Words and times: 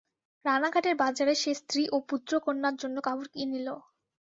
রানাঘাটের 0.45 0.95
বাজারে 1.01 1.33
সে 1.35 1.51
স্ত্রী 1.59 1.83
ও 1.87 2.07
পুত্রকন্যার 2.09 2.75
জন্য 2.81 2.97
কাপড় 3.01 3.29
কিনিল। 3.33 3.67